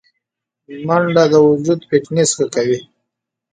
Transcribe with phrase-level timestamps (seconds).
[0.87, 2.79] منډه د وجود فټنس ښه کوي